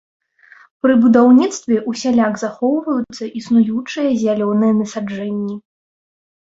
Пры 0.85 0.93
будаўніцтве 1.03 1.75
ўсяляк 1.91 2.33
захоўваюцца 2.45 3.23
існуючыя 3.43 4.17
зялёныя 4.25 4.73
насаджэнні. 4.81 5.55